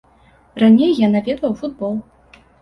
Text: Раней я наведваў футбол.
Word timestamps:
Раней 0.63 0.93
я 1.01 1.09
наведваў 1.17 1.53
футбол. 1.61 1.93